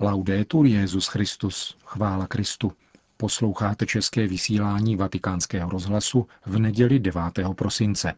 Laudetur 0.00 0.66
Jezus 0.66 1.06
Christus, 1.06 1.76
chvála 1.84 2.26
Kristu. 2.26 2.72
Posloucháte 3.16 3.86
české 3.86 4.26
vysílání 4.26 4.96
Vatikánského 4.96 5.70
rozhlasu 5.70 6.26
v 6.46 6.58
neděli 6.58 6.98
9. 6.98 7.22
prosince. 7.56 8.14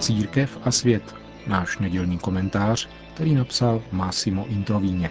Církev 0.00 0.58
a 0.62 0.70
svět. 0.70 1.14
Náš 1.46 1.78
nedělní 1.78 2.18
komentář, 2.18 2.88
který 3.14 3.34
napsal 3.34 3.82
Massimo 3.92 4.46
Introvíně. 4.46 5.10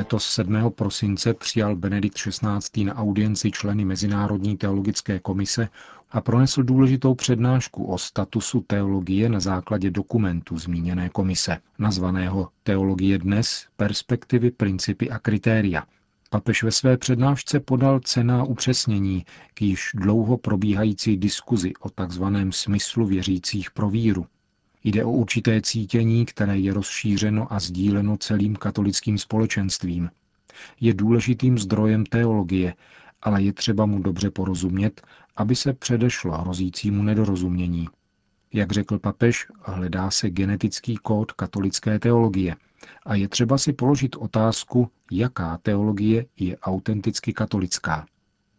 Letos 0.00 0.24
7. 0.24 0.70
prosince 0.70 1.34
přijal 1.34 1.76
Benedikt 1.76 2.16
XVI. 2.16 2.84
na 2.84 2.94
audienci 2.94 3.50
členy 3.50 3.84
Mezinárodní 3.84 4.56
teologické 4.56 5.18
komise 5.18 5.68
a 6.10 6.20
pronesl 6.20 6.62
důležitou 6.62 7.14
přednášku 7.14 7.84
o 7.84 7.98
statusu 7.98 8.60
teologie 8.60 9.28
na 9.28 9.40
základě 9.40 9.90
dokumentu 9.90 10.58
zmíněné 10.58 11.08
komise, 11.08 11.58
nazvaného 11.78 12.48
Teologie 12.62 13.18
dnes, 13.18 13.66
perspektivy, 13.76 14.50
principy 14.50 15.10
a 15.10 15.18
kritéria. 15.18 15.84
Papež 16.30 16.62
ve 16.62 16.72
své 16.72 16.96
přednášce 16.96 17.60
podal 17.60 18.00
cená 18.00 18.44
upřesnění 18.44 19.24
k 19.54 19.62
již 19.62 19.90
dlouho 19.94 20.36
probíhající 20.38 21.16
diskuzi 21.16 21.72
o 21.80 21.90
takzvaném 21.90 22.52
smyslu 22.52 23.06
věřících 23.06 23.70
pro 23.70 23.90
víru. 23.90 24.26
Jde 24.84 25.04
o 25.04 25.10
určité 25.10 25.60
cítění, 25.60 26.26
které 26.26 26.58
je 26.58 26.74
rozšířeno 26.74 27.52
a 27.52 27.60
sdíleno 27.60 28.16
celým 28.16 28.56
katolickým 28.56 29.18
společenstvím. 29.18 30.10
Je 30.80 30.94
důležitým 30.94 31.58
zdrojem 31.58 32.06
teologie, 32.06 32.74
ale 33.22 33.42
je 33.42 33.52
třeba 33.52 33.86
mu 33.86 33.98
dobře 33.98 34.30
porozumět, 34.30 35.02
aby 35.36 35.56
se 35.56 35.72
předešlo 35.72 36.38
hrozícímu 36.38 37.02
nedorozumění. 37.02 37.88
Jak 38.52 38.72
řekl 38.72 38.98
papež, 38.98 39.46
hledá 39.62 40.10
se 40.10 40.30
genetický 40.30 40.96
kód 40.96 41.32
katolické 41.32 41.98
teologie 41.98 42.56
a 43.06 43.14
je 43.14 43.28
třeba 43.28 43.58
si 43.58 43.72
položit 43.72 44.16
otázku, 44.16 44.90
jaká 45.10 45.58
teologie 45.62 46.26
je 46.38 46.58
autenticky 46.58 47.32
katolická. 47.32 48.06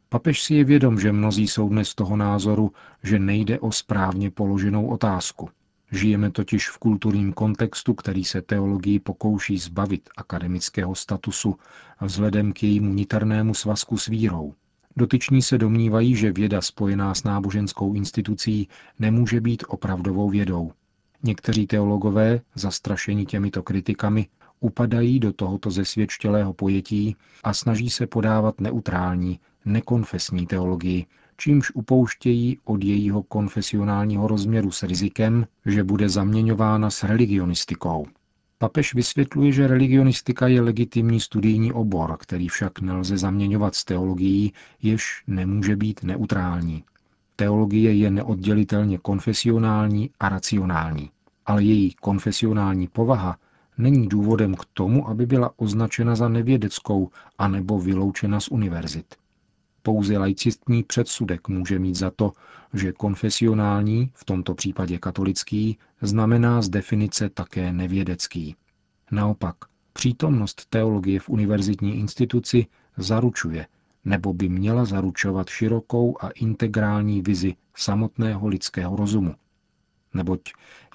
Papež 0.10 0.44
si 0.44 0.56
je 0.56 0.64
vědom, 0.64 1.00
že 1.00 1.12
mnozí 1.12 1.48
jsou 1.48 1.70
dnes 1.70 1.96
toho 1.96 2.18
názoru, 2.18 2.72
že 3.04 3.20
nejde 3.20 3.60
o 3.60 3.72
správně 3.72 4.32
položenou 4.32 4.88
otázku– 4.88 5.50
Žijeme 5.92 6.32
totiž 6.32 6.70
v 6.70 6.78
kulturním 6.78 7.34
kontextu, 7.34 7.94
který 7.94 8.24
se 8.24 8.42
teologii 8.42 9.00
pokouší 9.00 9.58
zbavit 9.58 10.10
akademického 10.18 10.96
statusu 10.96 11.56
vzhledem 12.02 12.54
k 12.54 12.64
jejímu 12.64 12.94
niternému 12.94 13.54
svazku 13.54 13.98
s 13.98 14.08
vírou. 14.08 14.54
Dotyční 14.98 15.42
se 15.42 15.58
domnívají, 15.58 16.16
že 16.16 16.32
věda 16.32 16.62
spojená 16.62 17.14
s 17.14 17.24
náboženskou 17.24 17.94
institucí 17.94 18.68
nemůže 19.00 19.42
být 19.42 19.64
opravdovou 19.68 20.30
vědou. 20.30 20.72
Někteří 21.24 21.68
teologové, 21.68 22.42
zastrašení 22.56 23.26
těmito 23.26 23.64
kritikami, 23.64 24.28
upadají 24.60 25.20
do 25.20 25.34
tohoto 25.34 25.72
zesvědčtělého 25.72 26.54
pojetí 26.54 27.16
a 27.44 27.54
snaží 27.54 27.90
se 27.90 28.08
podávat 28.08 28.62
neutrální, 28.62 29.40
nekonfesní 29.66 30.48
teologii, 30.48 31.06
čímž 31.42 31.72
upouštějí 31.74 32.60
od 32.66 32.84
jejího 32.84 33.24
konfesionálního 33.24 34.28
rozměru 34.28 34.72
s 34.72 34.84
rizikem, 34.84 35.48
že 35.66 35.84
bude 35.84 36.10
zaměňována 36.10 36.90
s 36.90 37.04
religionistikou. 37.04 38.06
Papež 38.58 38.94
vysvětluje, 38.94 39.52
že 39.52 39.68
religionistika 39.68 40.48
je 40.48 40.62
legitimní 40.62 41.20
studijní 41.20 41.74
obor, 41.74 42.18
který 42.20 42.48
však 42.48 42.82
nelze 42.82 43.18
zaměňovat 43.18 43.76
s 43.76 43.86
teologií, 43.86 44.54
jež 44.82 45.24
nemůže 45.28 45.76
být 45.76 46.04
neutrální. 46.04 46.84
Teologie 47.36 47.94
je 47.94 48.12
neoddělitelně 48.12 48.98
konfesionální 48.98 50.10
a 50.20 50.30
racionální, 50.30 51.10
ale 51.46 51.64
její 51.64 51.94
konfesionální 52.02 52.88
povaha 52.88 53.38
není 53.78 54.08
důvodem 54.08 54.56
k 54.56 54.66
tomu, 54.74 55.08
aby 55.08 55.26
byla 55.26 55.52
označena 55.58 56.16
za 56.16 56.30
nevědeckou 56.30 57.10
anebo 57.38 57.80
vyloučena 57.80 58.40
z 58.40 58.48
univerzit. 58.48 59.21
Pouze 59.84 60.18
laicistní 60.18 60.84
předsudek 60.84 61.48
může 61.48 61.80
mít 61.80 61.96
za 61.96 62.12
to, 62.12 62.32
že 62.74 62.94
konfesionální, 62.94 64.12
v 64.14 64.26
tomto 64.26 64.56
případě 64.56 64.98
katolický, 64.98 65.78
znamená 66.02 66.62
z 66.62 66.70
definice 66.70 67.30
také 67.30 67.74
nevědecký. 67.74 68.56
Naopak, 69.12 69.56
přítomnost 69.94 70.66
teologie 70.70 71.20
v 71.20 71.30
univerzitní 71.30 72.00
instituci 72.00 72.66
zaručuje, 72.98 73.68
nebo 74.06 74.34
by 74.34 74.50
měla 74.50 74.86
zaručovat 74.86 75.50
širokou 75.50 76.18
a 76.22 76.30
integrální 76.30 77.22
vizi 77.22 77.56
samotného 77.76 78.48
lidského 78.48 78.96
rozumu. 78.96 79.36
Neboť, 80.14 80.40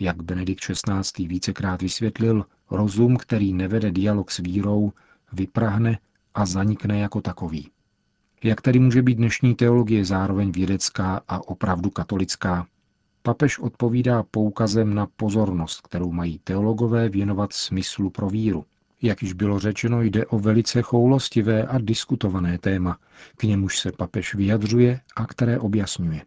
jak 0.01 0.23
Benedikt 0.23 0.61
XVI. 0.61 1.29
vícekrát 1.29 1.83
vysvětlil, 1.83 2.45
rozum, 2.71 3.17
který 3.17 3.53
nevede 3.53 3.91
dialog 3.91 4.31
s 4.31 4.39
vírou, 4.39 4.93
vyprahne 5.33 5.99
a 6.35 6.47
zanikne 6.47 6.99
jako 6.99 7.21
takový. 7.21 7.71
Jak 8.47 8.61
tedy 8.61 8.79
může 8.79 9.03
být 9.03 9.15
dnešní 9.15 9.55
teologie 9.55 10.05
zároveň 10.05 10.53
vědecká 10.53 11.21
a 11.29 11.49
opravdu 11.49 11.91
katolická? 11.91 12.67
Papež 13.23 13.59
odpovídá 13.59 14.23
poukazem 14.23 14.95
na 14.95 15.07
pozornost, 15.17 15.81
kterou 15.81 16.13
mají 16.13 16.41
teologové 16.45 17.09
věnovat 17.09 17.53
smyslu 17.53 18.11
pro 18.11 18.31
víru. 18.31 18.65
Jak 19.03 19.23
již 19.23 19.33
bylo 19.33 19.59
řečeno, 19.59 20.03
jde 20.03 20.27
o 20.27 20.39
velice 20.39 20.83
choulostivé 20.83 21.67
a 21.67 21.79
diskutované 21.79 22.59
téma, 22.59 22.99
k 23.37 23.43
němuž 23.43 23.79
se 23.79 23.93
papež 23.93 24.35
vyjadřuje 24.35 25.01
a 25.17 25.27
které 25.27 25.59
objasňuje. 25.59 26.23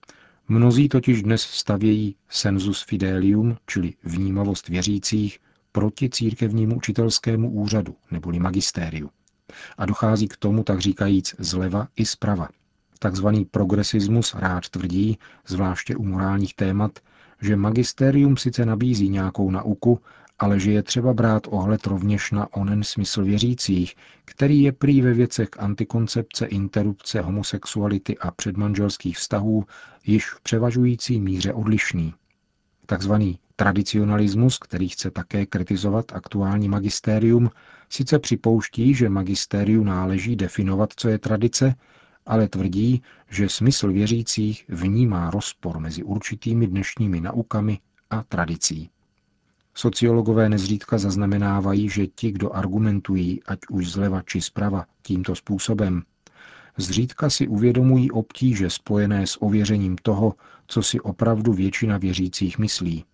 Mnozí 0.48 0.90
totiž 0.90 1.24
dnes 1.24 1.42
stavějí 1.42 2.16
sensus 2.30 2.84
fidelium, 2.84 3.58
čili 3.68 3.94
vnímavost 4.04 4.68
věřících, 4.68 5.40
proti 5.72 6.10
církevnímu 6.10 6.76
učitelskému 6.76 7.52
úřadu, 7.52 7.96
neboli 8.12 8.40
magistériu 8.40 9.10
a 9.78 9.86
dochází 9.86 10.28
k 10.28 10.38
tomu, 10.38 10.64
tak 10.64 10.80
říkajíc, 10.80 11.36
zleva 11.40 11.88
i 11.96 12.06
zprava. 12.06 12.50
Takzvaný 13.00 13.46
progresismus 13.46 14.36
rád 14.36 14.70
tvrdí, 14.70 15.18
zvláště 15.48 15.96
u 15.96 16.04
morálních 16.04 16.54
témat, 16.54 17.00
že 17.42 17.56
magisterium 17.56 18.38
sice 18.38 18.66
nabízí 18.66 19.10
nějakou 19.10 19.52
nauku, 19.52 20.00
ale 20.40 20.60
že 20.60 20.72
je 20.72 20.84
třeba 20.84 21.14
brát 21.14 21.48
ohled 21.50 21.88
rovněž 21.88 22.32
na 22.32 22.54
onen 22.54 22.84
smysl 22.84 23.24
věřících, 23.24 23.96
který 24.26 24.62
je 24.62 24.72
prý 24.72 25.02
ve 25.02 25.14
věcech 25.14 25.50
antikoncepce, 25.60 26.46
interrupce, 26.46 27.22
homosexuality 27.22 28.18
a 28.18 28.32
předmanželských 28.32 29.18
vztahů 29.18 29.66
již 30.06 30.30
v 30.30 30.42
převažující 30.42 31.22
míře 31.22 31.54
odlišný. 31.54 32.14
Takzvaný 32.86 33.40
tradicionalismus, 33.60 34.58
který 34.58 34.90
chce 34.90 35.12
také 35.12 35.46
kritizovat 35.46 36.06
aktuální 36.14 36.70
magistérium, 36.70 37.50
sice 37.90 38.20
připouští, 38.20 38.94
že 38.94 39.10
magistériu 39.10 39.84
náleží 39.84 40.36
definovat, 40.36 40.90
co 40.96 41.10
je 41.10 41.20
tradice, 41.20 41.76
ale 42.26 42.48
tvrdí, 42.48 43.02
že 43.30 43.50
smysl 43.50 43.92
věřících 43.92 44.66
vnímá 44.70 45.30
rozpor 45.32 45.80
mezi 45.80 46.04
určitými 46.04 46.68
dnešními 46.68 47.22
naukami 47.22 47.80
a 48.10 48.24
tradicí. 48.24 48.90
Sociologové 49.74 50.50
nezřídka 50.50 50.98
zaznamenávají, 50.98 51.90
že 51.90 52.08
ti, 52.08 52.32
kdo 52.32 52.56
argumentují, 52.56 53.44
ať 53.44 53.60
už 53.70 53.92
zleva 53.92 54.22
či 54.22 54.42
zprava, 54.42 54.86
tímto 55.02 55.36
způsobem, 55.36 56.04
zřídka 56.78 57.30
si 57.30 57.48
uvědomují 57.48 58.12
obtíže 58.12 58.70
spojené 58.70 59.28
s 59.28 59.42
ověřením 59.42 59.96
toho, 60.02 60.36
co 60.68 60.84
si 60.84 61.00
opravdu 61.00 61.54
většina 61.54 61.98
věřících 61.98 62.60
myslí. 62.60 63.06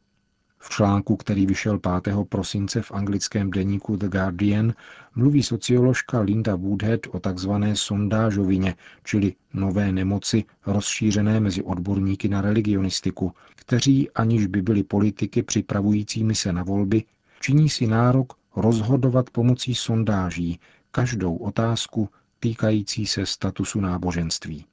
V 0.66 0.70
článku, 0.70 1.16
který 1.16 1.46
vyšel 1.46 1.80
5. 2.04 2.16
prosince 2.30 2.82
v 2.82 2.92
anglickém 2.92 3.52
deníku 3.52 3.96
The 3.96 4.08
Guardian, 4.08 4.74
mluví 5.16 5.44
socioložka 5.44 6.20
Linda 6.20 6.56
Woodhead 6.56 7.00
o 7.12 7.20
takzvané 7.20 7.76
sondážovině, 7.76 8.76
čili 9.04 9.34
nové 9.54 9.92
nemoci 9.92 10.44
rozšířené 10.66 11.40
mezi 11.40 11.64
odborníky 11.64 12.30
na 12.30 12.42
religionistiku, 12.42 13.32
kteří, 13.56 14.12
aniž 14.12 14.48
by 14.48 14.62
byli 14.62 14.84
politiky 14.84 15.44
připravujícími 15.44 16.36
se 16.36 16.54
na 16.54 16.64
volby, 16.64 17.04
činí 17.42 17.70
si 17.70 17.88
nárok 17.88 18.34
rozhodovat 18.56 19.30
pomocí 19.30 19.76
sondáží 19.76 20.60
každou 20.92 21.36
otázku 21.36 22.10
týkající 22.40 23.06
se 23.06 23.26
statusu 23.26 23.82
náboženství. 23.82 24.66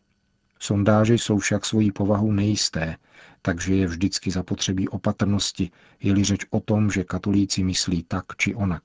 Sondáže 0.62 1.14
jsou 1.14 1.38
však 1.38 1.64
svojí 1.64 1.92
povahu 1.92 2.32
nejisté, 2.32 2.96
takže 3.42 3.74
je 3.74 3.86
vždycky 3.86 4.30
zapotřebí 4.30 4.88
opatrnosti, 4.88 5.70
je-li 6.02 6.24
řeč 6.24 6.46
o 6.50 6.60
tom, 6.60 6.90
že 6.90 7.04
katolíci 7.04 7.64
myslí 7.64 8.02
tak 8.02 8.24
či 8.36 8.54
onak. 8.54 8.82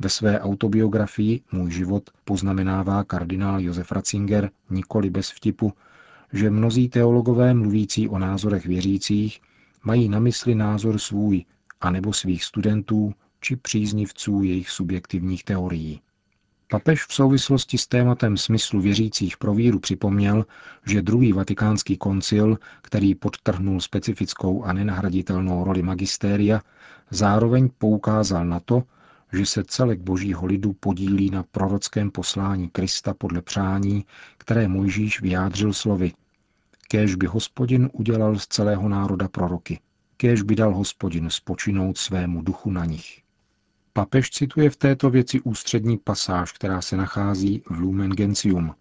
Ve 0.00 0.08
své 0.08 0.40
autobiografii 0.40 1.40
Můj 1.52 1.70
život 1.70 2.10
poznamenává 2.24 3.04
kardinál 3.04 3.60
Josef 3.60 3.92
Ratzinger 3.92 4.50
nikoli 4.70 5.10
bez 5.10 5.30
vtipu, 5.30 5.72
že 6.32 6.50
mnozí 6.50 6.88
teologové 6.88 7.54
mluvící 7.54 8.08
o 8.08 8.18
názorech 8.18 8.66
věřících 8.66 9.40
mají 9.84 10.08
na 10.08 10.18
mysli 10.18 10.54
názor 10.54 10.98
svůj, 10.98 11.44
anebo 11.80 12.12
svých 12.12 12.44
studentů 12.44 13.14
či 13.40 13.56
příznivců 13.56 14.42
jejich 14.42 14.70
subjektivních 14.70 15.44
teorií. 15.44 16.00
Papež 16.68 17.06
v 17.06 17.14
souvislosti 17.14 17.78
s 17.78 17.86
tématem 17.86 18.36
smyslu 18.36 18.80
věřících 18.80 19.36
pro 19.36 19.54
víru 19.54 19.78
připomněl, 19.78 20.46
že 20.86 21.02
druhý 21.02 21.32
vatikánský 21.32 21.96
koncil, 21.96 22.58
který 22.82 23.14
podtrhnul 23.14 23.80
specifickou 23.80 24.64
a 24.64 24.72
nenahraditelnou 24.72 25.64
roli 25.64 25.82
magistéria, 25.82 26.62
zároveň 27.10 27.70
poukázal 27.78 28.44
na 28.44 28.60
to, 28.60 28.82
že 29.32 29.46
se 29.46 29.64
celek 29.64 30.00
božího 30.00 30.46
lidu 30.46 30.72
podílí 30.72 31.30
na 31.30 31.42
prorockém 31.42 32.10
poslání 32.10 32.68
Krista 32.68 33.14
podle 33.14 33.42
přání, 33.42 34.04
které 34.38 34.68
Mojžíš 34.68 35.20
vyjádřil 35.20 35.72
slovy. 35.72 36.12
Kéž 36.88 37.14
by 37.14 37.26
hospodin 37.26 37.90
udělal 37.92 38.38
z 38.38 38.46
celého 38.46 38.88
národa 38.88 39.28
proroky, 39.28 39.80
kéž 40.16 40.42
by 40.42 40.56
dal 40.56 40.74
hospodin 40.74 41.30
spočinout 41.30 41.98
svému 41.98 42.42
duchu 42.42 42.70
na 42.70 42.84
nich. 42.84 43.25
Papež 43.96 44.30
cituje 44.30 44.70
v 44.70 44.76
této 44.76 45.10
věci 45.10 45.40
ústřední 45.40 45.98
pasáž, 45.98 46.52
která 46.52 46.82
se 46.82 46.96
nachází 46.96 47.62
v 47.70 47.78
Lumen 47.78 48.10
Gentium. 48.10 48.74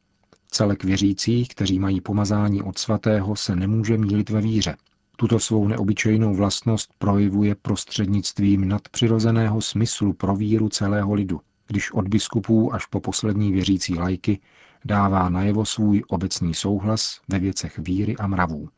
Celek 0.51 0.83
věřících, 0.83 1.47
kteří 1.47 1.79
mají 1.79 2.01
pomazání 2.01 2.61
od 2.61 2.77
svatého, 2.77 3.35
se 3.35 3.55
nemůže 3.55 3.97
mílit 3.97 4.29
ve 4.29 4.41
víře. 4.41 4.75
Tuto 5.15 5.39
svou 5.39 5.67
neobyčejnou 5.67 6.35
vlastnost 6.35 6.93
projevuje 6.97 7.55
prostřednictvím 7.55 8.67
nadpřirozeného 8.67 9.61
smyslu 9.61 10.13
pro 10.13 10.35
víru 10.35 10.69
celého 10.69 11.13
lidu, 11.13 11.41
když 11.67 11.91
od 11.91 12.07
biskupů 12.07 12.73
až 12.73 12.85
po 12.85 12.99
poslední 12.99 13.51
věřící 13.51 13.95
lajky 13.95 14.39
dává 14.85 15.29
najevo 15.29 15.65
svůj 15.65 16.03
obecný 16.07 16.53
souhlas 16.53 17.21
ve 17.27 17.39
věcech 17.39 17.79
víry 17.79 18.17
a 18.17 18.27
mravů. 18.27 18.69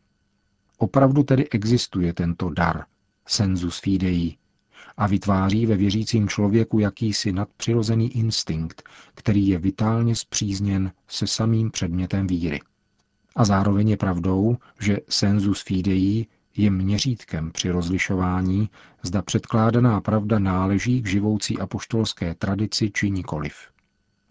Opravdu 0.77 1.23
tedy 1.23 1.49
existuje 1.49 2.13
tento 2.13 2.49
dar, 2.49 2.85
sensus 3.27 3.79
fidei, 3.79 4.37
a 4.97 5.07
vytváří 5.07 5.65
ve 5.65 5.77
věřícím 5.77 6.29
člověku 6.29 6.79
jakýsi 6.79 7.31
nadpřirozený 7.31 8.17
instinkt, 8.17 8.83
který 9.15 9.47
je 9.47 9.57
vitálně 9.57 10.15
zpřízněn 10.15 10.91
se 11.07 11.27
samým 11.27 11.71
předmětem 11.71 12.27
víry. 12.27 12.59
A 13.35 13.45
zároveň 13.45 13.89
je 13.89 13.97
pravdou, 13.97 14.57
že 14.79 14.97
sensus 15.09 15.61
fidei 15.61 16.25
je 16.57 16.71
měřítkem 16.71 17.51
při 17.51 17.69
rozlišování, 17.69 18.69
zda 19.03 19.21
předkládaná 19.21 20.01
pravda 20.01 20.39
náleží 20.39 21.01
k 21.01 21.07
živoucí 21.07 21.57
apoštolské 21.57 22.35
tradici 22.35 22.91
či 22.91 23.11
nikoliv. 23.11 23.55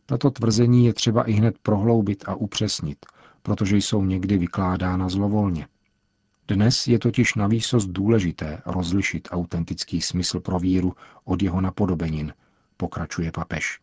Tato 0.07 0.31
tvrzení 0.31 0.87
je 0.87 0.95
třeba 0.95 1.23
i 1.23 1.33
hned 1.33 1.59
prohloubit 1.59 2.25
a 2.27 2.35
upřesnit, 2.35 2.99
protože 3.43 3.77
jsou 3.77 4.05
někdy 4.05 4.39
vykládána 4.39 5.09
zlovolně. 5.09 5.67
Dnes 6.49 6.87
je 6.87 6.99
totiž 6.99 7.35
na 7.35 7.47
výsost 7.47 7.89
důležité 7.89 8.63
rozlišit 8.67 9.29
autentický 9.31 10.01
smysl 10.01 10.41
pro 10.41 10.59
víru 10.59 10.95
od 11.25 11.43
jeho 11.43 11.61
napodobenin, 11.61 12.33
pokračuje 12.77 13.33
papež. 13.33 13.81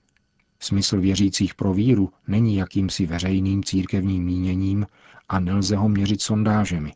Smysl 0.59 0.99
věřících 0.99 1.55
pro 1.55 1.73
víru 1.73 2.09
není 2.27 2.55
jakýmsi 2.55 3.05
veřejným 3.05 3.63
církevním 3.63 4.23
míněním 4.23 4.87
a 5.29 5.39
nelze 5.39 5.75
ho 5.75 5.89
měřit 5.89 6.21
sondážemi. 6.21 6.93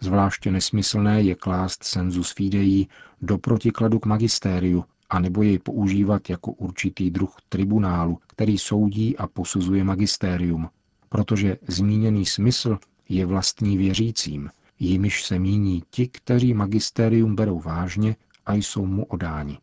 Zvláště 0.00 0.50
nesmyslné 0.50 1.22
je 1.22 1.34
klást 1.34 1.84
sensus 1.84 2.32
fidei 2.32 2.86
do 3.22 3.38
protikladu 3.38 3.98
k 3.98 4.06
magistériu, 4.06 4.84
anebo 5.10 5.42
jej 5.42 5.58
používat 5.58 6.30
jako 6.30 6.52
určitý 6.52 7.10
druh 7.10 7.36
tribunálu, 7.48 8.18
který 8.26 8.58
soudí 8.58 9.16
a 9.16 9.26
posuzuje 9.26 9.84
magistérium, 9.84 10.68
protože 11.08 11.56
zmíněný 11.68 12.26
smysl 12.26 12.78
je 13.08 13.26
vlastní 13.26 13.76
věřícím– 13.76 14.50
jimiž 14.78 15.24
se 15.24 15.38
míní 15.38 15.82
ti, 15.90 16.08
kteří 16.08 16.54
magistérium 16.54 17.36
berou 17.36 17.60
vážně 17.60 18.16
a 18.46 18.54
jsou 18.54 18.86
mu 18.86 19.04
odáni. 19.04 19.58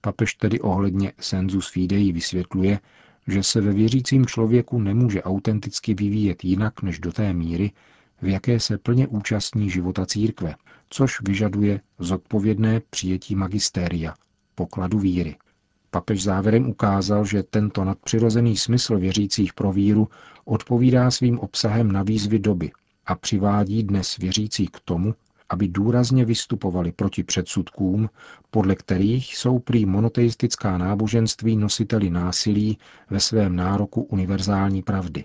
Papež 0.00 0.34
tedy 0.34 0.60
ohledně 0.60 1.12
sensus 1.20 1.70
fidei 1.70 2.12
vysvětluje, 2.12 2.80
že 3.26 3.42
se 3.42 3.60
ve 3.60 3.72
věřícím 3.72 4.26
člověku 4.26 4.78
nemůže 4.78 5.22
autenticky 5.22 5.94
vyvíjet 5.94 6.44
jinak 6.44 6.82
než 6.82 6.98
do 6.98 7.12
té 7.12 7.32
míry, 7.32 7.72
v 8.22 8.28
jaké 8.28 8.60
se 8.60 8.78
plně 8.78 9.06
účastní 9.08 9.70
života 9.70 10.06
církve, 10.06 10.54
což 10.90 11.20
vyžaduje 11.20 11.80
zodpovědné 11.98 12.80
přijetí 12.90 13.34
magistéria, 13.34 14.14
pokladu 14.54 14.98
víry. 14.98 15.36
Papež 15.90 16.22
závěrem 16.22 16.68
ukázal, 16.68 17.24
že 17.24 17.42
tento 17.42 17.84
nadpřirozený 17.84 18.56
smysl 18.56 18.98
věřících 18.98 19.54
pro 19.54 19.72
víru 19.72 20.08
odpovídá 20.44 21.10
svým 21.10 21.38
obsahem 21.38 21.92
na 21.92 22.02
výzvy 22.02 22.38
doby– 22.38 22.70
a 23.06 23.14
přivádí 23.14 23.82
dnes 23.82 24.16
věřící 24.16 24.66
k 24.66 24.80
tomu, 24.80 25.14
aby 25.48 25.68
důrazně 25.68 26.24
vystupovali 26.24 26.92
proti 26.92 27.22
předsudkům, 27.22 28.10
podle 28.50 28.74
kterých 28.74 29.36
jsou 29.36 29.58
prý 29.58 29.86
monoteistická 29.86 30.78
náboženství 30.78 31.56
nositeli 31.56 32.10
násilí 32.10 32.78
ve 33.10 33.20
svém 33.20 33.56
nároku 33.56 34.02
univerzální 34.02 34.82
pravdy. 34.82 35.24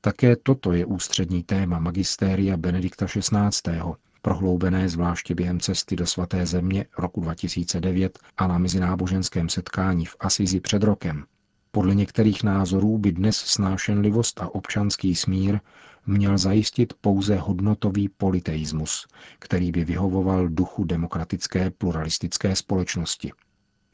Také 0.00 0.36
toto 0.36 0.72
je 0.72 0.86
ústřední 0.86 1.42
téma 1.42 1.78
magistéria 1.78 2.56
Benedikta 2.56 3.06
XVI., 3.06 3.80
prohloubené 4.22 4.88
zvláště 4.88 5.34
během 5.34 5.60
cesty 5.60 5.96
do 5.96 6.06
svaté 6.06 6.46
země 6.46 6.84
roku 6.98 7.20
2009 7.20 8.18
a 8.36 8.46
na 8.46 8.58
mezináboženském 8.58 9.48
setkání 9.48 10.06
v 10.06 10.16
Asizi 10.20 10.60
před 10.60 10.82
rokem. 10.82 11.24
Podle 11.72 11.94
některých 11.94 12.42
názorů 12.42 12.98
by 12.98 13.12
dnes 13.12 13.36
snášenlivost 13.36 14.40
a 14.40 14.54
občanský 14.54 15.14
smír 15.14 15.60
měl 16.06 16.38
zajistit 16.38 16.92
pouze 17.00 17.36
hodnotový 17.36 18.08
politeismus, 18.08 19.06
který 19.38 19.72
by 19.72 19.84
vyhovoval 19.84 20.48
duchu 20.48 20.84
demokratické 20.84 21.70
pluralistické 21.70 22.56
společnosti. 22.56 23.32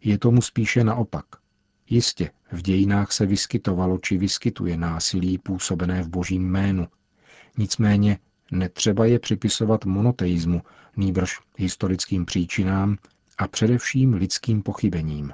Je 0.01 0.19
tomu 0.19 0.43
spíše 0.43 0.85
naopak. 0.85 1.25
Jistě, 1.91 2.31
v 2.53 2.63
dějinách 2.63 3.13
se 3.13 3.27
vyskytovalo 3.27 3.99
či 3.99 4.19
vyskytuje 4.19 4.77
násilí 4.77 5.39
působené 5.39 6.03
v 6.03 6.09
božím 6.09 6.51
jménu. 6.51 6.87
Nicméně 7.59 8.19
netřeba 8.53 9.07
je 9.07 9.19
připisovat 9.19 9.85
monoteismu, 9.85 10.63
nýbrž 10.97 11.39
historickým 11.57 12.27
příčinám 12.27 12.97
a 13.39 13.49
především 13.49 14.15
lidským 14.15 14.63
pochybením. 14.63 15.33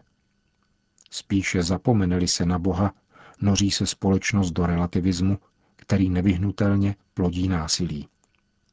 Spíše 1.13 1.63
zapomeneli 1.63 2.29
se 2.29 2.47
na 2.47 2.59
Boha, 2.59 2.95
noří 3.41 3.71
se 3.71 3.87
společnost 3.87 4.51
do 4.51 4.67
relativismu 4.67 5.39
který 5.83 6.09
nevyhnutelně 6.09 6.95
plodí 7.15 7.49
násilí. 7.49 8.09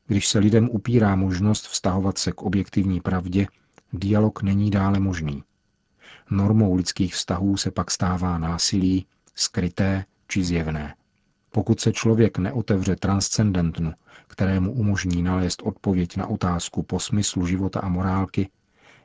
Když 0.08 0.28
se 0.28 0.40
lidem 0.40 0.70
upírá 0.70 1.16
možnost 1.16 1.68
vztahovat 1.68 2.18
se 2.18 2.32
k 2.32 2.42
objektivní 2.42 3.02
pravdě, 3.02 3.48
dialog 3.94 4.42
není 4.44 4.72
dále 4.72 5.00
možný. 5.00 5.44
Normou 6.32 6.76
lidských 6.76 7.14
vztahů 7.16 7.58
se 7.58 7.72
pak 7.72 7.92
stává 7.92 8.38
násilí, 8.38 9.06
skryté 9.36 10.06
či 10.28 10.44
zjevné. 10.44 10.96
Pokud 11.52 11.80
se 11.80 11.94
člověk 11.94 12.38
neotevře 12.38 12.96
transcendentnu, 12.96 13.94
kterému 14.28 14.74
umožní 14.74 15.22
nalézt 15.22 15.62
odpověď 15.66 16.18
na 16.18 16.28
otázku 16.28 16.84
po 16.84 17.00
smyslu 17.00 17.48
života 17.48 17.80
a 17.80 17.90
morálky, 17.90 18.50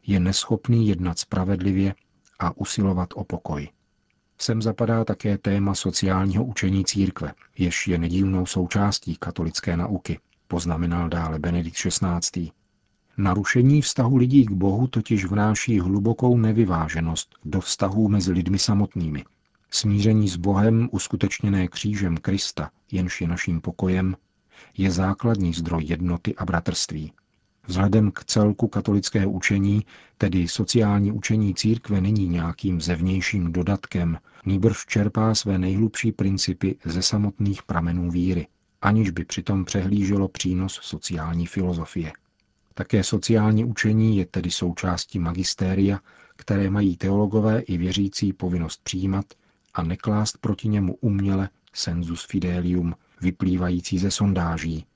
je 0.07 0.21
neschopný 0.21 0.88
jednat 0.88 1.19
spravedlivě 1.19 1.95
a 2.38 2.57
usilovat 2.57 3.09
o 3.14 3.25
pokoj. 3.25 3.69
Sem 4.38 4.62
zapadá 4.62 5.05
také 5.05 5.38
téma 5.38 5.75
sociálního 5.75 6.45
učení 6.45 6.85
církve, 6.85 7.33
jež 7.59 7.88
je 7.88 7.99
nedílnou 7.99 8.47
součástí 8.47 9.17
katolické 9.17 9.76
nauky, 9.76 10.19
poznamenal 10.49 11.09
dále 11.09 11.38
Benedikt 11.38 11.76
XVI. 11.76 12.50
Narušení 13.17 13.83
vztahu 13.83 14.17
lidí 14.17 14.47
k 14.47 14.50
Bohu 14.50 14.87
totiž 14.87 15.25
vnáší 15.25 15.81
hlubokou 15.81 16.37
nevyváženost 16.37 17.35
do 17.45 17.61
vztahů 17.61 18.09
mezi 18.09 18.33
lidmi 18.33 18.59
samotnými. 18.59 19.25
Smíření 19.71 20.29
s 20.29 20.37
Bohem 20.37 20.88
uskutečněné 20.93 21.69
křížem 21.69 22.17
Krista, 22.17 22.71
jenž 22.93 23.21
je 23.21 23.29
naším 23.29 23.61
pokojem, 23.61 24.17
je 24.79 24.91
základní 24.91 25.53
zdroj 25.53 25.85
jednoty 25.85 26.37
a 26.37 26.45
bratrství. 26.45 27.12
Vzhledem 27.66 28.11
k 28.11 28.25
celku 28.25 28.68
katolického 28.68 29.30
učení, 29.30 29.87
tedy 30.18 30.49
sociální 30.49 31.12
učení 31.12 31.54
církve 31.54 32.00
není 32.00 32.28
nějakým 32.28 32.80
zevnějším 32.80 33.52
dodatkem, 33.52 34.18
nýbrž 34.47 34.87
čerpá 34.87 35.35
své 35.35 35.59
nejhlubší 35.59 36.12
principy 36.12 36.76
ze 36.85 37.02
samotných 37.02 37.62
pramenů 37.62 38.11
víry, 38.11 38.47
aniž 38.83 39.11
by 39.11 39.25
přitom 39.25 39.64
přehlíželo 39.64 40.28
přínos 40.28 40.80
sociální 40.83 41.47
filozofie. 41.47 42.12
Také 42.75 43.04
sociální 43.04 43.64
učení 43.64 44.16
je 44.16 44.26
tedy 44.26 44.50
součástí 44.50 45.18
magistéria, 45.18 46.00
které 46.37 46.71
mají 46.71 46.97
teologové 46.97 47.61
i 47.61 47.78
věřící 47.78 48.33
povinnost 48.33 48.80
přijímat 48.85 49.25
a 49.75 49.83
neklást 49.83 50.38
proti 50.38 50.68
němu 50.68 50.94
uměle 51.00 51.49
sensus 51.73 52.25
fidelium, 52.26 52.94
vyplývající 53.21 53.99
ze 53.99 54.11
sondáží, 54.11 54.87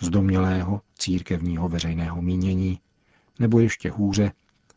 z 0.00 0.08
domělého 0.08 0.80
církevního 0.98 1.68
veřejného 1.68 2.22
mínění, 2.22 2.80
nebo 3.38 3.60
ještě 3.60 3.90
hůře, 3.90 4.32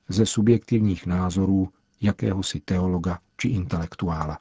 ze 0.10 0.26
subjektivních 0.26 1.06
názorů 1.06 1.70
jakéhosi 2.02 2.60
teologa 2.60 3.20
či 3.38 3.48
intelektuála. 3.48 4.40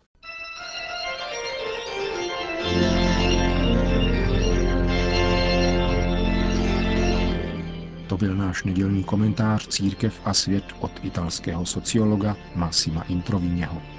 To 8.08 8.16
byl 8.16 8.36
náš 8.36 8.64
nedělní 8.64 9.04
komentář 9.04 9.68
Církev 9.68 10.20
a 10.24 10.34
svět 10.34 10.64
od 10.80 10.92
italského 11.02 11.66
sociologa 11.66 12.36
Massima 12.54 13.02
Introviněho. 13.02 13.97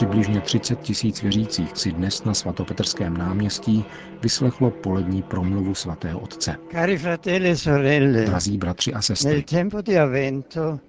Přibližně 0.00 0.40
30 0.40 0.80
tisíc 0.80 1.22
věřících 1.22 1.70
si 1.74 1.92
dnes 1.92 2.24
na 2.24 2.34
svatopetrském 2.34 3.16
náměstí 3.16 3.84
vyslechlo 4.22 4.70
polední 4.70 5.22
promluvu 5.22 5.74
svatého 5.74 6.20
otce. 6.20 6.56
Cari 6.72 6.98
fratelli 6.98 7.50
e 7.50 7.56
sorelle, 7.56 8.24
Drazí 8.24 8.58
bratři 8.58 8.92
a 8.92 8.96
nel 8.96 9.02
sestry, 9.02 9.42
tempo 9.42 9.82
di 9.82 9.98
Avvento 9.98 10.80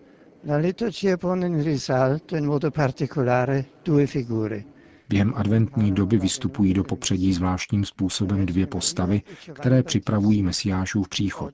la 0.47 0.57
liturgia 0.57 1.17
pone 1.17 1.47
in 1.47 1.63
risalto 1.63 2.35
in 2.35 2.45
modo 2.45 2.71
particolare 2.71 3.65
due 3.85 4.07
figure. 4.07 4.63
během 5.09 5.33
adventní 5.35 5.91
doby 5.91 6.17
vystupují 6.17 6.73
do 6.73 6.83
popředí 6.83 7.33
zvláštním 7.33 7.85
způsobem 7.85 8.45
dvě 8.45 8.67
postavy, 8.67 9.21
které 9.53 9.83
připravují 9.83 10.43
Mesiášův 10.43 11.09
příchod. 11.09 11.53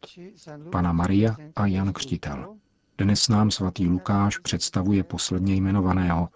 Pana 0.72 0.92
Maria 0.92 1.36
a 1.56 1.66
Jan 1.68 1.94
Křtitel. 1.94 2.56
Dnes 2.98 3.30
nám 3.30 3.52
svatý 3.52 3.88
Lukáš 3.88 4.38
představuje 4.38 5.04
posledně 5.04 5.56
jmenovaného 5.56 6.28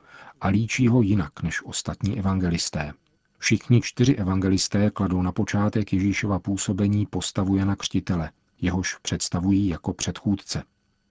a 0.42 0.48
líčí 0.48 0.88
ho 0.88 1.02
jinak 1.02 1.44
než 1.44 1.66
ostatní 1.66 2.20
evangelisté. 2.20 2.94
Všichni 3.38 3.82
čtyři 3.82 4.16
evangelisté 4.16 4.90
kladou 4.92 5.22
na 5.22 5.32
počátek 5.32 5.94
Ježíšova 5.94 6.40
působení 6.40 7.06
postavu 7.06 7.56
Jana 7.56 7.76
Křtitele, 7.76 8.32
jehož 8.62 8.96
představují 8.96 9.68
jako 9.68 9.94
předchůdce. 9.94 10.64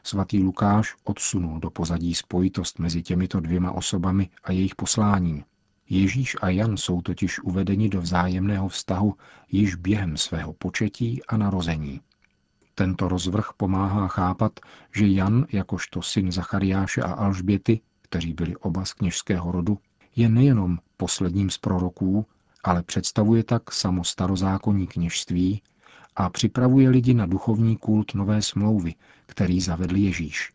Svatý 0.02 0.42
Lukáš 0.42 0.94
odsunul 1.04 1.60
do 1.60 1.70
pozadí 1.70 2.14
spojitost 2.14 2.78
mezi 2.78 3.02
těmito 3.02 3.40
dvěma 3.40 3.72
osobami 3.72 4.28
a 4.44 4.52
jejich 4.52 4.74
posláním. 4.74 5.44
Ježíš 5.88 6.36
a 6.42 6.48
Jan 6.48 6.76
jsou 6.76 7.02
totiž 7.02 7.38
uvedeni 7.38 7.88
do 7.88 8.00
vzájemného 8.00 8.68
vztahu 8.68 9.14
již 9.50 9.74
během 9.74 10.16
svého 10.16 10.52
početí 10.52 11.22
a 11.28 11.36
narození. 11.36 12.00
Tento 12.74 13.08
rozvrh 13.08 13.50
pomáhá 13.56 14.08
chápat, 14.08 14.52
že 14.94 15.06
Jan, 15.06 15.46
jakožto 15.52 16.02
syn 16.02 16.32
Zachariáše 16.32 17.02
a 17.02 17.12
Alžběty, 17.12 17.80
kteří 18.10 18.32
byli 18.32 18.56
oba 18.56 18.84
z 18.84 18.92
kněžského 18.92 19.52
rodu, 19.52 19.78
je 20.16 20.28
nejenom 20.28 20.78
posledním 20.96 21.50
z 21.50 21.58
proroků, 21.58 22.26
ale 22.64 22.82
představuje 22.82 23.44
tak 23.44 23.72
samo 23.72 24.04
starozákonní 24.04 24.86
kněžství 24.86 25.62
a 26.16 26.30
připravuje 26.30 26.88
lidi 26.90 27.14
na 27.14 27.26
duchovní 27.26 27.76
kult 27.76 28.14
nové 28.14 28.42
smlouvy, 28.42 28.94
který 29.26 29.60
zavedl 29.60 29.96
Ježíš. 29.96 30.52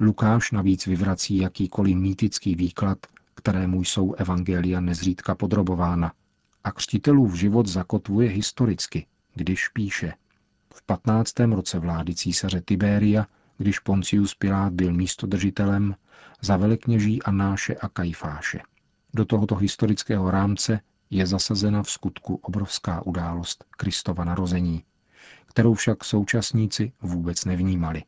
Lukáš 0.00 0.50
navíc 0.52 0.86
vyvrací 0.86 1.36
jakýkoliv 1.36 1.96
mýtický 1.96 2.54
výklad, 2.54 2.98
kterému 3.34 3.84
jsou 3.84 4.14
evangelia 4.14 4.80
nezřídka 4.80 5.34
podrobována. 5.34 6.12
A 6.64 6.72
křtitelův 6.72 7.34
život 7.34 7.66
zakotvuje 7.66 8.28
historicky, 8.30 9.06
když 9.34 9.68
píše– 9.68 10.12
v 10.74 10.82
15. 10.82 11.40
roce 11.40 11.78
vlády 11.78 12.14
císaře 12.14 12.60
Tiberia, 12.60 13.26
když 13.60 13.78
Poncius 13.78 14.34
Pilát 14.34 14.72
byl 14.72 14.92
místodržitelem, 14.92 15.94
za 16.40 16.56
velekněží 16.56 17.22
Anáše 17.22 17.74
a 17.74 17.88
Kajfáše. 17.88 18.60
Do 19.14 19.24
tohoto 19.24 19.56
historického 19.56 20.30
rámce 20.30 20.80
je 21.10 21.26
zasazena 21.26 21.82
v 21.82 21.90
skutku 21.90 22.34
obrovská 22.34 23.06
událost 23.06 23.64
Kristova 23.70 24.24
narození, 24.24 24.82
kterou 25.46 25.74
však 25.74 26.04
současníci 26.04 26.92
vůbec 27.02 27.44
nevnímali. 27.44 28.02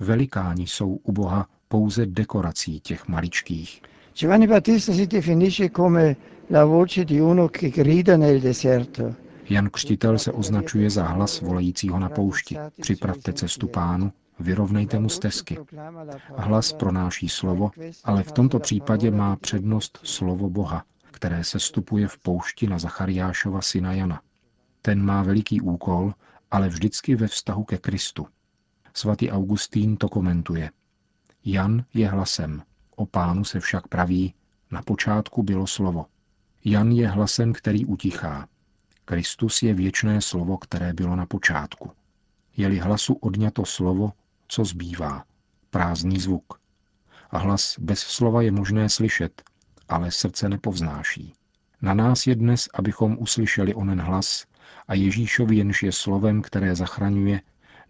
Velikáni 0.00 0.66
jsou 0.66 0.88
u 0.88 1.12
Boha 1.12 1.48
pouze 1.68 2.06
dekorací 2.06 2.80
těch 2.80 3.08
maličkých. 3.08 3.82
Giovanni 4.14 4.46
Battista 4.46 4.92
si 4.92 5.06
definisce 5.06 5.70
come 5.76 6.16
la 6.50 6.64
voce 6.64 7.04
di 7.04 7.20
uno 7.20 7.48
che 7.48 7.68
grida 7.68 8.16
nel 8.16 8.40
deserto. 8.40 9.14
Jan 9.50 9.70
Křtitel 9.70 10.18
se 10.18 10.32
označuje 10.32 10.90
za 10.90 11.06
hlas 11.06 11.40
volajícího 11.40 11.98
na 11.98 12.08
poušti. 12.08 12.56
Připravte 12.80 13.32
cestu 13.32 13.68
pánu, 13.68 14.12
vyrovnejte 14.40 14.98
mu 14.98 15.08
stezky. 15.08 15.58
Hlas 16.36 16.72
pronáší 16.72 17.28
slovo, 17.28 17.70
ale 18.04 18.22
v 18.22 18.32
tomto 18.32 18.58
případě 18.58 19.10
má 19.10 19.36
přednost 19.36 20.00
slovo 20.02 20.50
Boha, 20.50 20.84
které 21.10 21.44
se 21.44 21.60
stupuje 21.60 22.08
v 22.08 22.18
poušti 22.18 22.66
na 22.66 22.78
Zachariášova 22.78 23.62
syna 23.62 23.92
Jana. 23.92 24.22
Ten 24.82 25.02
má 25.02 25.22
veliký 25.22 25.60
úkol, 25.60 26.14
ale 26.50 26.68
vždycky 26.68 27.14
ve 27.16 27.26
vztahu 27.26 27.64
ke 27.64 27.78
Kristu. 27.78 28.26
Svatý 28.94 29.30
Augustín 29.30 29.96
to 29.96 30.08
komentuje. 30.08 30.70
Jan 31.44 31.84
je 31.94 32.08
hlasem, 32.08 32.62
o 32.96 33.06
pánu 33.06 33.44
se 33.44 33.60
však 33.60 33.88
praví, 33.88 34.34
na 34.70 34.82
počátku 34.82 35.42
bylo 35.42 35.66
slovo. 35.66 36.06
Jan 36.64 36.92
je 36.92 37.08
hlasem, 37.08 37.52
který 37.52 37.84
utichá. 37.84 38.48
Kristus 39.04 39.62
je 39.62 39.74
věčné 39.74 40.20
slovo, 40.20 40.58
které 40.58 40.92
bylo 40.92 41.16
na 41.16 41.26
počátku. 41.26 41.90
Je-li 42.56 42.78
hlasu 42.78 43.14
odňato 43.14 43.64
slovo, 43.64 44.12
co 44.48 44.64
zbývá? 44.64 45.24
Prázdný 45.70 46.18
zvuk. 46.18 46.60
A 47.30 47.38
hlas 47.38 47.76
bez 47.78 48.00
slova 48.00 48.42
je 48.42 48.50
možné 48.50 48.88
slyšet, 48.88 49.42
ale 49.88 50.10
srdce 50.10 50.48
nepovznáší. 50.48 51.34
Na 51.82 51.94
nás 51.94 52.26
je 52.26 52.34
dnes, 52.34 52.68
abychom 52.74 53.16
uslyšeli 53.18 53.74
onen 53.74 54.00
hlas 54.00 54.46
a 54.88 54.94
Ježíšovi 54.94 55.56
jenž 55.56 55.82
je 55.82 55.92
slovem, 55.92 56.42
které 56.42 56.74
zachraňuje, 56.74 57.40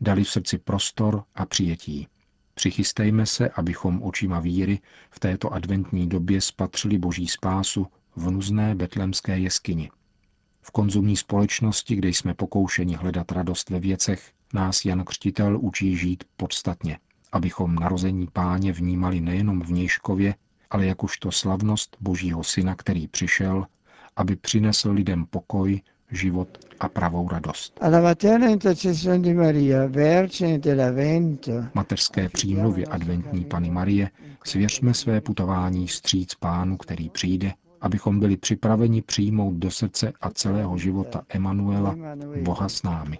dali 0.01 0.25
v 0.25 0.31
srdci 0.31 0.59
prostor 0.59 1.25
a 1.35 1.47
přijetí. 1.47 2.09
Přichystejme 2.55 3.27
se, 3.27 3.49
abychom 3.49 4.03
očima 4.03 4.41
víry 4.41 4.81
v 5.11 5.21
této 5.21 5.53
adventní 5.53 6.09
době 6.09 6.41
spatřili 6.41 6.99
boží 6.99 7.29
spásu 7.29 7.87
v 8.17 8.31
nuzné 8.31 8.75
betlemské 8.75 9.39
jeskyni. 9.39 9.91
V 10.61 10.71
konzumní 10.71 11.17
společnosti, 11.17 11.97
kde 11.97 12.09
jsme 12.09 12.35
pokoušeni 12.35 12.95
hledat 12.95 13.33
radost 13.33 13.71
ve 13.71 13.81
věcech, 13.81 14.33
nás 14.55 14.85
Jan 14.85 15.05
Křtitel 15.05 15.59
učí 15.61 15.97
žít 15.97 16.25
podstatně, 16.37 16.99
abychom 17.33 17.75
narození 17.75 18.29
páně 18.33 18.73
vnímali 18.73 19.21
nejenom 19.21 19.63
v 19.63 19.73
Nějškově, 19.73 20.35
ale 20.71 20.87
jakožto 20.87 21.33
slavnost 21.33 21.97
Božího 22.01 22.45
Syna, 22.45 22.75
který 22.75 23.09
přišel, 23.09 23.67
aby 24.17 24.37
přinesl 24.37 24.91
lidem 24.91 25.27
pokoj, 25.27 25.81
život 26.11 26.59
a 26.81 26.89
pravou 26.89 27.29
radost. 27.29 27.79
Mateřské 31.75 32.29
přímluvě 32.29 32.87
adventní 32.87 33.45
Pany 33.45 33.71
Marie 33.71 34.11
svěřme 34.45 34.95
své 34.95 35.21
putování 35.21 35.89
stříc 35.89 36.35
pánu, 36.35 36.77
který 36.77 37.11
přijde 37.11 37.53
abychom 37.81 38.21
byli 38.21 38.37
připraveni 38.37 39.03
přijmout 39.03 39.55
do 39.55 39.71
srdce 39.71 40.13
a 40.21 40.31
celého 40.31 40.79
života 40.79 41.23
Emanuela, 41.29 41.97
Boha 42.43 42.69
s 42.69 42.83
námi. 42.83 43.19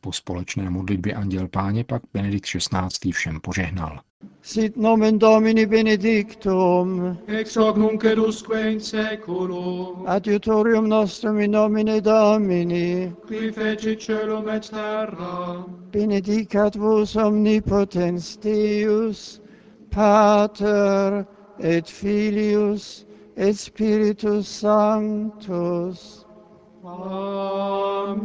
Po 0.00 0.12
společné 0.12 0.70
modlitbě 0.70 1.14
Anděl 1.14 1.48
Páně 1.48 1.84
pak 1.84 2.02
Benedikt 2.14 2.46
XVI. 2.46 3.12
všem 3.12 3.40
požehnal. 3.40 4.00
Sit 4.42 4.76
nomen 4.76 5.18
Domini 5.18 5.66
benedictum, 5.66 7.18
ex 7.26 7.56
hoc 7.56 7.76
nunc 7.76 8.04
edusque 8.04 8.70
in 8.70 8.80
seculum, 8.80 10.04
adiutorium 10.06 10.88
nostrum 10.88 11.40
in 11.40 11.50
nomine 11.50 12.00
Domini, 12.00 13.12
qui 13.26 13.52
feci 13.52 13.96
celum 13.96 14.48
et 14.48 14.70
terra, 14.70 15.64
benedicat 15.90 16.74
vos 16.74 17.16
omnipotens 17.16 18.36
Deus, 18.36 19.40
Pater 19.90 21.26
et 21.58 21.88
Filius 21.88 23.04
et 23.36 23.52
Spiritus 23.56 24.46
Sanctus. 24.46 26.24
Amen. 26.84 28.24